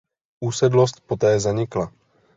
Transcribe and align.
Usedlost 0.47 0.99
poté 1.13 1.37
zanikla. 1.45 1.89